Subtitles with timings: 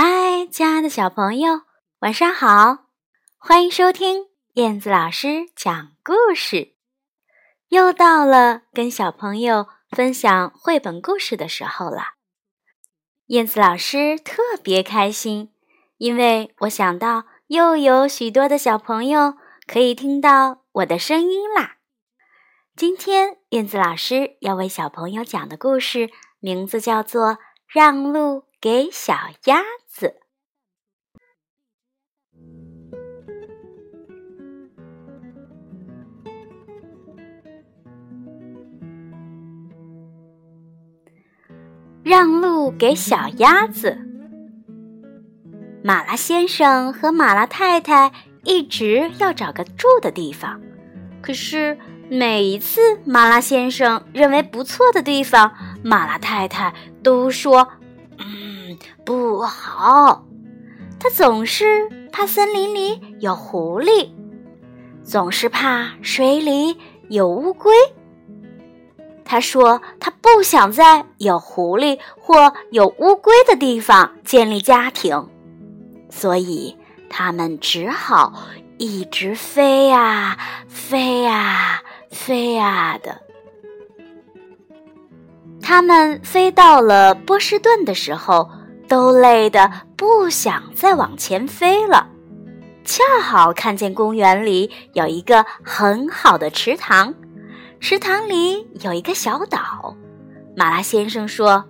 [0.00, 1.62] 嗨，亲爱的小朋友，
[2.02, 2.84] 晚上好！
[3.36, 6.74] 欢迎收听燕子老师讲故事。
[7.70, 12.14] 又到了跟小朋友分享绘本故事的时候了。
[13.26, 15.52] 燕子老师特别开心，
[15.96, 19.34] 因为我想到又有许多的小朋友
[19.66, 21.78] 可以听到我的声音啦。
[22.76, 26.08] 今天燕子老师要为小朋友讲的故事
[26.38, 27.32] 名字叫做
[27.66, 29.14] 《让路给小
[29.46, 29.58] 鸭》。
[42.08, 43.98] 让路给小鸭子。
[45.84, 48.10] 马拉先生和马拉太太
[48.44, 50.58] 一直要找个住的地方，
[51.20, 51.76] 可是
[52.08, 55.52] 每一次马拉先生认为不错的地方，
[55.84, 56.72] 马拉太太
[57.02, 57.68] 都说
[58.16, 60.24] ：“嗯，不好。”
[60.98, 64.08] 他总是怕森林里有狐狸，
[65.02, 66.74] 总是怕水里
[67.10, 67.70] 有乌龟。
[69.30, 75.28] 他说：“他不想在有狐狸或有乌龟的地方建立家庭，
[76.08, 76.74] 所以
[77.10, 78.32] 他们只好
[78.78, 83.20] 一直飞呀飞呀飞呀的。
[85.60, 88.48] 他们飞到了波士顿的时候，
[88.88, 92.08] 都累得不想再往前飞了。
[92.82, 97.14] 恰好看见公园里有一个很好的池塘。”
[97.80, 99.96] 池塘里有一个小岛，
[100.56, 101.64] 马拉先生说：“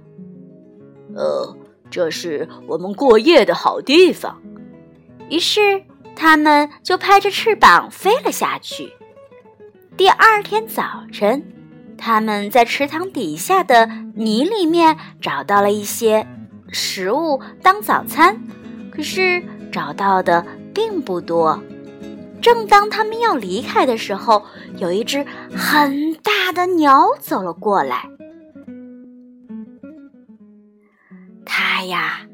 [1.14, 1.56] 呃，
[1.90, 4.40] 这是我们过夜的好地方。”
[5.28, 5.60] 于是
[6.16, 8.92] 他们就拍着翅膀飞了下去。
[9.96, 11.44] 第二天早晨，
[11.98, 16.26] 他们在池塘底下的泥里面找到了一些
[16.70, 18.40] 食物当早餐，
[18.90, 21.62] 可是找到的并不多。
[22.40, 24.44] 正当他们要离开的时候，
[24.76, 25.24] 有一只
[25.56, 28.08] 很大的鸟走了过来。
[31.44, 32.26] 它呀，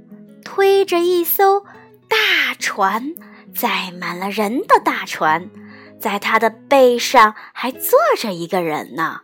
[0.45, 1.61] 推着一艘
[2.09, 3.15] 大船，
[3.55, 5.51] 载满了人的大船，
[5.99, 9.23] 在它的背上还坐着一个人呢。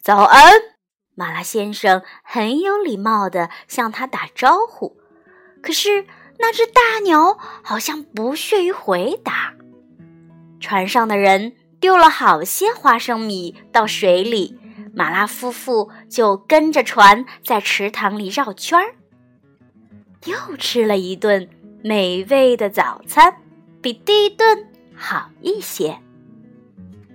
[0.00, 0.52] 早安，
[1.14, 4.96] 马拉先生很有礼貌的向他打招呼，
[5.62, 6.06] 可是。
[6.46, 9.54] 那只大鸟好像不屑于回答。
[10.60, 14.58] 船上的人丢了好些花生米到水里，
[14.94, 18.94] 马拉夫妇就跟着船在池塘里绕圈儿，
[20.26, 21.48] 又吃了一顿
[21.82, 23.38] 美味的早餐，
[23.80, 25.98] 比第一顿好一些。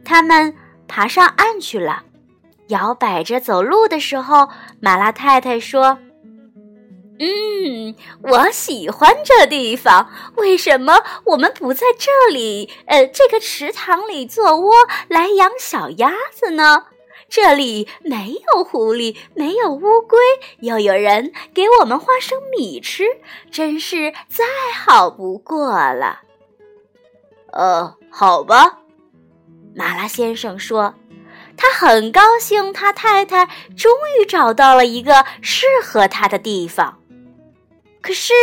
[0.04, 0.56] 他们
[0.88, 2.02] 爬上岸去了，
[2.70, 4.50] 摇摆着走路的时候，
[4.82, 6.00] 马拉太太说。
[7.20, 10.10] 嗯，我喜欢这地方。
[10.36, 14.74] 为什么我们不在这里，呃，这个池塘里做窝
[15.10, 16.86] 来养小鸭子呢？
[17.28, 20.18] 这里没有狐狸，没有乌龟，
[20.62, 23.04] 又有人给我们花生米吃，
[23.52, 26.22] 真是再好不过了。
[27.52, 28.80] 呃，好吧，
[29.76, 30.96] 马拉先生说，
[31.58, 33.46] 他很高兴，他太太
[33.78, 36.99] 终于找到了一个适合他的地方。
[38.10, 38.34] 可是，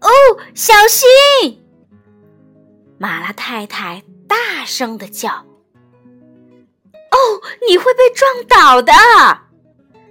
[0.00, 0.08] 哦，
[0.54, 1.62] 小心！
[2.96, 5.44] 马拉太太大声的叫
[7.12, 8.94] ：“哦，你会被撞倒的！”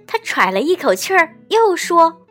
[0.06, 2.24] 他喘了一口气儿，又说：“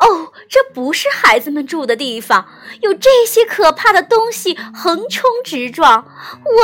[0.00, 2.48] 哦，这不是孩子们住的地方，
[2.80, 6.06] 有这些可怕的东西横冲直撞，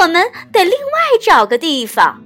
[0.01, 2.23] 我们得另外找个地方。”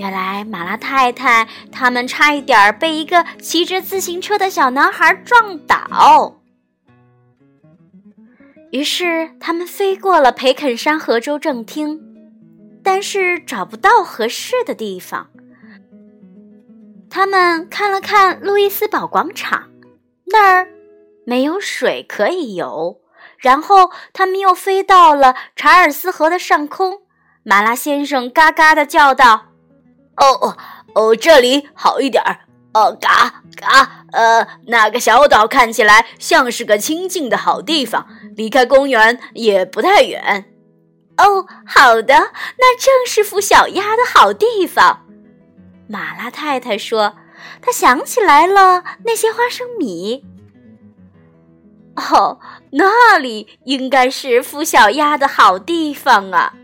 [0.00, 6.40] 原来马拉太太他们差一点被一个骑着自行车的小男孩撞倒，
[8.70, 12.00] 于是他们飞过了培肯山河州政厅，
[12.82, 15.28] 但是找不到合适的地方。
[17.10, 19.68] 他们看了看路易斯堡广场，
[20.28, 20.66] 那儿
[21.26, 23.02] 没有水可以游。
[23.36, 27.02] 然后他们又飞到了查尔斯河的上空，
[27.42, 29.48] 马拉先生嘎嘎的叫道。
[30.16, 30.56] 哦哦
[30.94, 32.40] 哦，这里好一点儿。
[32.72, 40.44] 哦，嘎嘎，呃，那个小岛看起来像是个清静的好地方，离开公园也不太远。
[41.16, 42.14] 哦，好的，
[42.58, 45.04] 那正是孵小鸭的好地方。
[45.88, 47.16] 马拉太太说
[47.60, 50.24] ：“她想起来了那些花生米。
[51.96, 52.38] 哦，
[52.70, 56.54] 那里应该是孵小鸭的好地方啊。”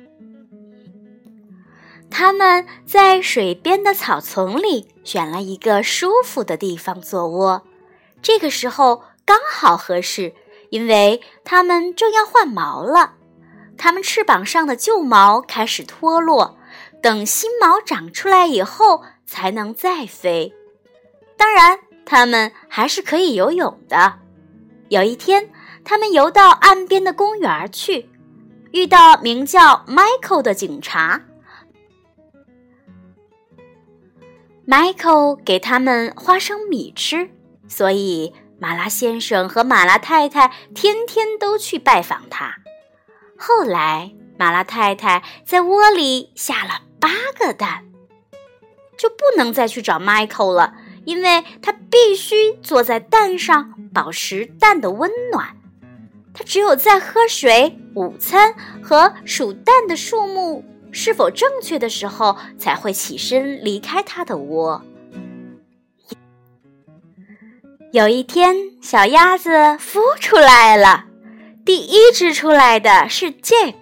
[2.18, 7.62] 他们在水边的草丛里选了一个舒服的地方做窝。
[8.22, 10.32] 这个时候刚好合适，
[10.70, 13.16] 因为它们正要换毛了。
[13.76, 16.56] 它们翅膀上的旧毛开始脱落，
[17.02, 20.54] 等新毛长出来以后才能再飞。
[21.36, 24.20] 当然，它们还是可以游泳的。
[24.88, 25.50] 有一天，
[25.84, 28.08] 他们游到岸边的公园去，
[28.72, 31.20] 遇到名叫 Michael 的警察。
[34.66, 37.30] Michael 给他们花生米吃，
[37.68, 42.56] 所以马拉先生和马拉太太天天都去拜访他。
[43.38, 47.08] 后来，马拉太太在窝里下了八
[47.38, 47.84] 个蛋，
[48.98, 50.74] 就不能再去找 Michael 了，
[51.04, 55.56] 因为他必须坐在蛋上保持蛋的温暖。
[56.34, 58.52] 他只有在喝水、午餐
[58.82, 60.64] 和数蛋的数目
[60.96, 64.82] 是否正确的时候，才会起身离开他的窝。
[67.92, 71.04] 有一天，小鸭子孵出来了。
[71.66, 73.74] 第一只出来的是 Jack，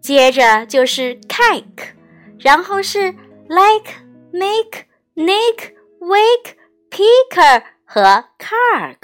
[0.00, 1.92] 接着就是 Cake，
[2.40, 3.14] 然后是
[3.48, 3.92] Like、
[4.32, 6.56] Make、Nick、Wake、
[6.90, 8.96] Picker 和 Cark。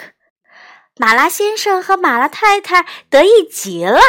[0.97, 4.01] 马拉先生和马拉太太得意极了，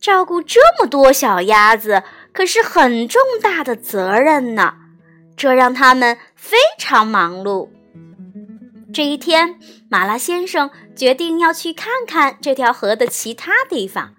[0.00, 2.04] 照顾这么多小鸭子
[2.38, 4.74] 可是很重大的责任呢，
[5.36, 7.68] 这让他们非常忙碌。
[8.94, 9.58] 这一天，
[9.90, 14.14] 马拉先生决定要去看看这条河的其他地方。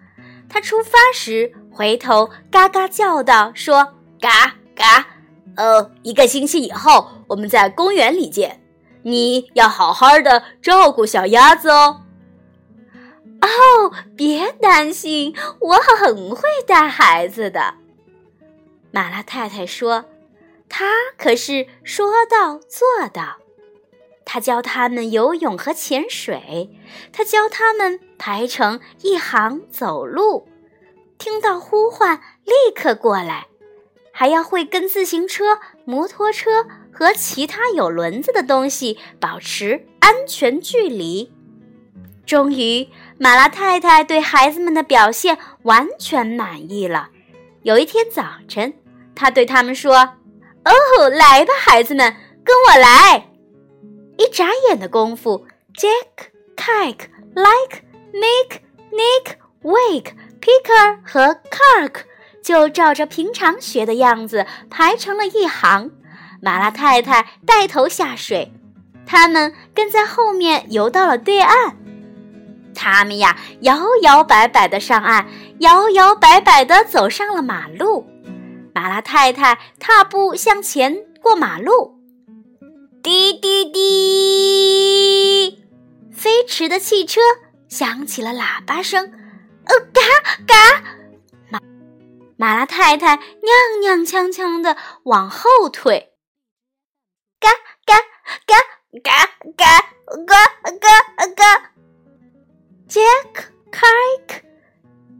[0.50, 5.07] 他出发时回头嘎嘎叫道：“说嘎嘎，
[5.56, 8.62] 呃，一个星期以后我们在公园里见。
[9.04, 12.01] 你要好好的照顾小鸭子哦。”
[13.39, 17.75] 哦，别担心，我很会带孩子的。
[18.91, 20.06] 马拉太太说
[20.69, 20.86] ：“她
[21.18, 23.38] 可是说到做到。”
[24.31, 26.69] 他教他们游泳和潜水，
[27.12, 30.47] 他教他们排成一行走路，
[31.18, 33.47] 听到呼唤立刻过来，
[34.12, 41.33] 还要会跟自行车、摩托车和其他有轮子的东西保持安全距离。
[42.24, 42.88] 终于，
[43.18, 47.09] 马拉太太对孩子们的表现完全满意了。
[47.63, 48.73] 有一天早晨，
[49.15, 49.95] 他对他们说
[50.63, 53.29] ：“哦，来吧，孩子们，跟我来。”
[54.17, 55.45] 一眨眼的功夫
[55.75, 57.83] ，Jack、Kike、Like、
[58.13, 58.61] Make、
[58.91, 62.01] Nick、Wake、Picker 和 Cark
[62.41, 65.91] 就照着平常学的样子排成了一行。
[66.41, 68.53] 马拉太太带头下水，
[69.06, 71.77] 他们跟在后面游到了对岸。
[72.80, 75.28] 他们呀，摇摇摆摆的上岸，
[75.60, 78.08] 摇摇摆摆的走上了马路。
[78.74, 82.00] 马拉太太踏步向前过马路。
[83.04, 85.62] 滴滴滴！
[86.14, 87.20] 飞驰的汽车
[87.68, 89.12] 响起了喇叭声，
[89.66, 90.02] 呃，嘎
[90.48, 90.81] 嘎！
[91.50, 91.60] 马
[92.38, 93.22] 马拉太太踉
[93.84, 96.14] 踉跄跄的往后退，
[97.42, 97.50] 嘎
[97.86, 97.98] 嘎
[98.46, 98.56] 嘎
[99.04, 99.12] 嘎
[99.58, 99.66] 嘎
[100.26, 100.36] 嘎
[100.80, 100.88] 嘎
[101.36, 101.74] 嘎
[102.89, 104.41] ！Jack, Kike,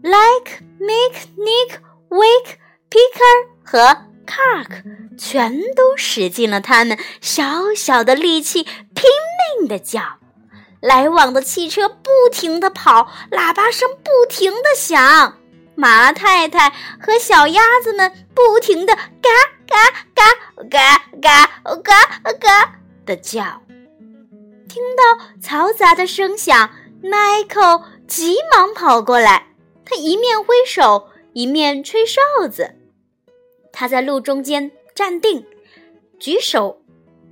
[0.02, 1.80] Like, Make, Nick,
[2.10, 2.58] Wake,
[2.90, 4.06] Picker 和。
[4.30, 4.84] Cark
[5.18, 9.10] 全都使尽了他们小小的力气，拼
[9.58, 10.20] 命的叫。
[10.82, 15.40] 来往的汽车不停的跑，喇叭声不停的响。
[15.74, 16.70] 马太太
[17.02, 19.02] 和小鸭子们不停的嘎
[19.68, 19.76] 嘎
[20.14, 20.24] 嘎
[20.70, 21.50] 嘎嘎
[21.82, 23.64] 嘎嘎的叫。
[24.68, 26.70] 听到嘈杂的声响
[27.04, 29.48] ，Michael 急忙跑过来，
[29.86, 32.76] 他一面挥手，一面吹哨子。
[33.72, 35.46] 他在路中间站定，
[36.20, 36.82] 举手，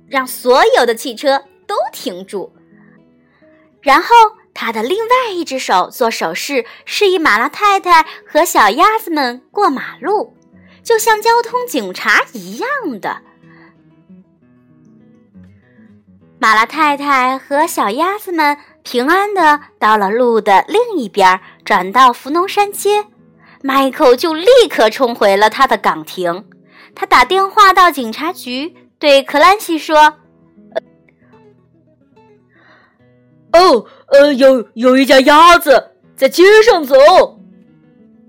[0.08, 2.52] 让所有的汽车都停住。
[3.80, 4.08] 然后，
[4.54, 10.34] 他的另外一只手做手势，示意马拉太太和小鸭子们过马路，
[10.82, 12.68] 就像交通警察一样
[13.00, 13.22] 的。
[16.40, 18.56] 马拉太太和小鸭子们
[18.90, 23.04] 平安的到了路的另一边，转到福农山街。
[23.62, 26.46] Michael 就立刻冲回了他的岗亭，
[26.94, 30.14] 他打电话到警察局，对克兰西说
[33.52, 36.94] ：“哦，呃，有有一家鸭子在街上走。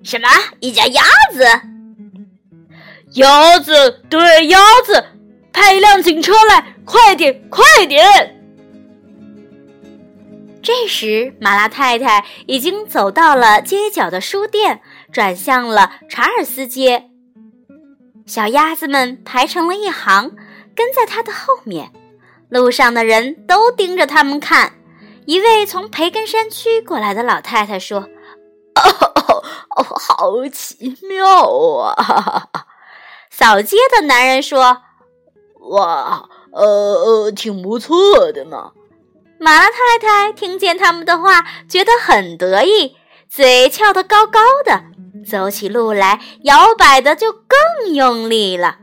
[0.04, 0.28] 什么？
[0.60, 1.02] 一家鸭
[1.32, 1.46] 子？
[3.14, 4.02] 鸭子？
[4.10, 5.06] 对，鸭子！
[5.54, 8.36] 派一辆警车来，快点，快点！”
[10.62, 17.10] 这时，马拉太太已经走到了街角的书店，转向了查尔斯街。
[18.26, 20.36] 小鸭子们排成了一行，
[20.76, 21.92] 跟在他的后面。
[22.50, 24.74] 路上的人都盯着他们看。
[25.26, 28.00] 一位从培根山区过来的老太太说
[28.76, 29.44] ：“哦，
[29.76, 32.50] 哦，好奇妙啊！”
[33.30, 34.82] 扫街的男人说
[35.70, 38.72] ：“哇，呃呃，挺不错的嘛。”
[39.42, 42.98] 马拉太太听见他们的话，觉得很得意，
[43.30, 44.84] 嘴翘得高高的。
[45.26, 48.78] 走起路来，摇摆的就更用力了。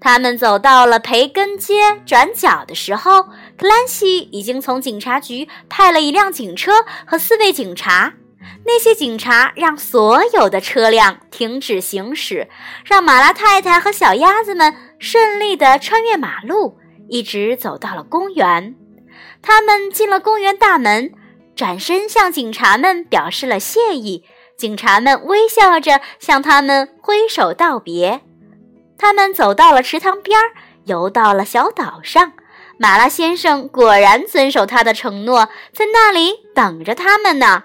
[0.00, 3.22] 他们走到了培根街转角的时候，
[3.56, 6.72] 克兰西已经从警察局派了一辆警车
[7.06, 8.12] 和四位警察。
[8.66, 12.48] 那些警察让所有的车辆停止行驶，
[12.84, 16.76] 让马拉太太和小鸭子们顺利地穿越马路，
[17.08, 18.74] 一直走到了公园。
[19.42, 21.12] 他们进了公园大门，
[21.56, 24.24] 转身向警察们表示了谢意。
[24.56, 28.20] 警察们微笑着向他们挥手道别。
[28.96, 30.52] 他们走到了池塘边儿，
[30.84, 32.32] 游到了小岛上。
[32.78, 37.64] 马拉先生果然遵守他的承诺，在那里等着他们呢。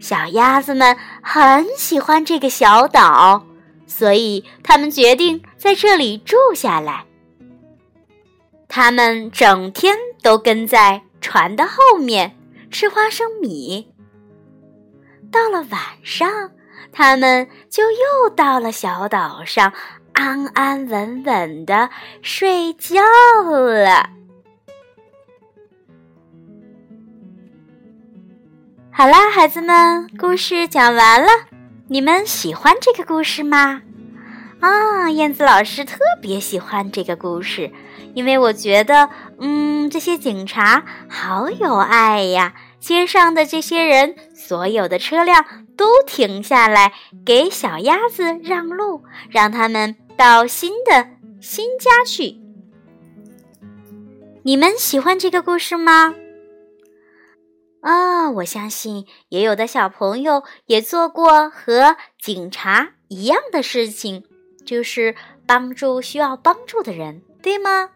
[0.00, 3.44] 小鸭子们很喜欢这个小岛，
[3.86, 7.04] 所以他们决定在这里住下来。
[8.68, 12.34] 他们整天都跟在船的后面
[12.70, 13.92] 吃花生米。
[15.30, 16.50] 到了晚上，
[16.90, 19.70] 他们就又到了小岛上，
[20.14, 21.90] 安安稳稳的
[22.22, 23.02] 睡觉
[23.42, 24.08] 了。
[28.90, 31.28] 好啦，孩子们，故事讲完了，
[31.88, 33.82] 你们喜欢这个故事吗？
[34.64, 37.70] 啊，燕子老师特别喜欢这个故事，
[38.14, 42.54] 因为我觉得，嗯，这些警察好有爱呀。
[42.80, 45.44] 街上的这些人，所有的车辆
[45.76, 46.94] 都停下来
[47.26, 51.08] 给小鸭子让路，让他们到新的
[51.42, 52.38] 新家去。
[54.44, 56.14] 你们喜欢这个故事吗？
[57.82, 64.24] 啊，我相信也有的小朋友也做过和警察一样的事情，
[64.64, 65.14] 就是
[65.46, 67.90] 帮助需要帮助的人，对吗？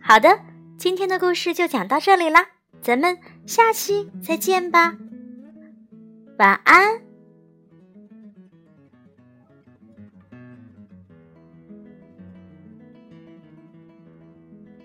[0.00, 0.40] 好的，
[0.78, 2.46] 今天的故事就讲到这里啦。
[2.82, 4.96] 咱们下期再见吧，
[6.38, 7.05] 晚安。